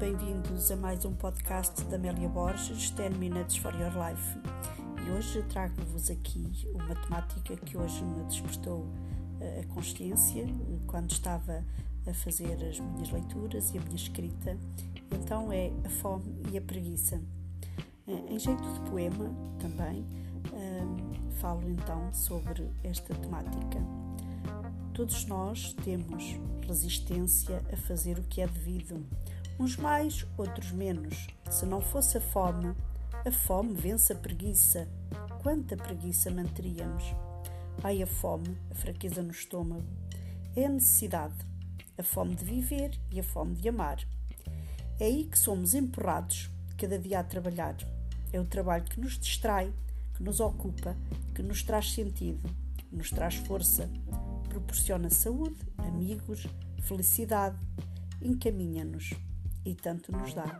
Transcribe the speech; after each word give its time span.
bem-vindos 0.00 0.70
a 0.70 0.76
mais 0.76 1.04
um 1.04 1.12
podcast 1.12 1.84
da 1.84 1.96
Amélia 1.96 2.26
Borges, 2.26 2.90
10 2.92 3.18
Minutes 3.18 3.56
for 3.58 3.70
Your 3.74 3.92
Life. 3.92 4.38
E 5.06 5.10
hoje 5.10 5.42
trago-vos 5.42 6.10
aqui 6.10 6.66
uma 6.72 6.94
temática 6.94 7.54
que 7.54 7.76
hoje 7.76 8.02
me 8.02 8.24
despertou 8.24 8.86
eh, 9.38 9.60
a 9.62 9.74
consciência 9.74 10.46
quando 10.86 11.10
estava 11.10 11.62
a 12.06 12.14
fazer 12.14 12.54
as 12.64 12.80
minhas 12.80 13.10
leituras 13.10 13.74
e 13.74 13.78
a 13.78 13.80
minha 13.82 13.96
escrita. 13.96 14.56
Então 15.10 15.52
é 15.52 15.70
a 15.84 15.90
fome 15.90 16.40
e 16.50 16.56
a 16.56 16.62
preguiça. 16.62 17.20
Eh, 18.08 18.32
em 18.32 18.38
jeito 18.38 18.62
de 18.62 18.90
poema 18.90 19.30
também 19.58 20.02
eh, 20.54 21.32
falo 21.40 21.68
então 21.68 22.10
sobre 22.10 22.70
esta 22.82 23.14
temática. 23.14 23.80
Todos 24.96 25.26
nós 25.26 25.74
temos 25.84 26.40
resistência 26.66 27.62
a 27.70 27.76
fazer 27.76 28.18
o 28.18 28.22
que 28.22 28.40
é 28.40 28.46
devido, 28.46 29.06
uns 29.60 29.76
mais, 29.76 30.26
outros 30.38 30.72
menos. 30.72 31.26
Se 31.50 31.66
não 31.66 31.82
fosse 31.82 32.16
a 32.16 32.20
fome, 32.22 32.74
a 33.22 33.30
fome 33.30 33.74
vence 33.74 34.14
a 34.14 34.16
preguiça. 34.16 34.88
Quanta 35.42 35.76
preguiça 35.76 36.30
manteríamos? 36.30 37.04
Ai, 37.84 38.02
a 38.02 38.06
fome, 38.06 38.56
a 38.70 38.74
fraqueza 38.74 39.22
no 39.22 39.32
estômago. 39.32 39.84
É 40.56 40.64
a 40.64 40.70
necessidade, 40.70 41.36
a 41.98 42.02
fome 42.02 42.34
de 42.34 42.46
viver 42.46 42.98
e 43.10 43.20
a 43.20 43.22
fome 43.22 43.54
de 43.54 43.68
amar. 43.68 43.98
É 44.98 45.04
aí 45.04 45.24
que 45.24 45.38
somos 45.38 45.74
empurrados 45.74 46.50
cada 46.78 46.98
dia 46.98 47.20
a 47.20 47.24
trabalhar. 47.24 47.76
É 48.32 48.40
o 48.40 48.46
trabalho 48.46 48.84
que 48.84 48.98
nos 48.98 49.18
distrai, 49.18 49.70
que 50.14 50.22
nos 50.22 50.40
ocupa, 50.40 50.96
que 51.34 51.42
nos 51.42 51.62
traz 51.62 51.92
sentido, 51.92 52.48
nos 52.90 53.10
traz 53.10 53.34
força 53.34 53.90
proporciona 54.56 55.10
saúde, 55.10 55.54
amigos, 55.76 56.46
felicidade, 56.80 57.58
encaminha-nos 58.22 59.12
e 59.66 59.74
tanto 59.74 60.10
nos 60.10 60.32
dá 60.32 60.58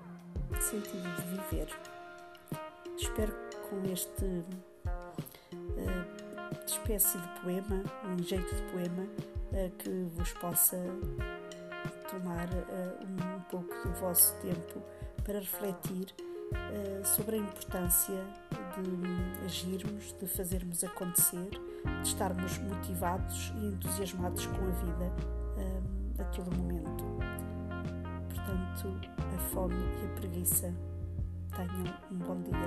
sentido 0.60 1.02
de 1.16 1.22
viver. 1.22 1.68
Espero 2.94 3.32
que 3.48 3.56
com 3.56 3.82
este 3.90 4.24
uh, 4.26 4.44
espécie 6.66 7.16
de 7.18 7.40
poema, 7.40 7.82
um 8.04 8.22
jeito 8.22 8.54
de 8.54 8.62
poema, 8.70 9.04
uh, 9.04 9.70
que 9.78 9.90
vos 10.14 10.30
possa 10.34 10.76
tomar 12.10 12.48
uh, 12.50 13.02
um 13.02 13.40
pouco 13.50 13.74
do 13.82 13.94
vosso 13.94 14.34
tempo 14.40 14.82
para 15.24 15.38
refletir 15.38 16.14
sobre 17.02 17.36
a 17.36 17.38
importância 17.40 18.24
de 18.82 19.44
agirmos, 19.44 20.14
de 20.20 20.26
fazermos 20.26 20.84
acontecer, 20.84 21.50
de 21.50 22.08
estarmos 22.08 22.58
motivados 22.58 23.52
e 23.56 23.66
entusiasmados 23.66 24.46
com 24.46 24.66
a 24.66 24.70
vida 24.70 25.12
um, 25.56 26.22
a 26.22 26.24
todo 26.26 26.54
momento. 26.56 27.04
Portanto, 28.28 29.00
a 29.34 29.38
fome 29.50 29.74
e 29.74 30.06
a 30.06 30.08
preguiça 30.14 30.74
tenham 31.54 31.94
um 32.10 32.18
bom 32.18 32.42
dia. 32.42 32.65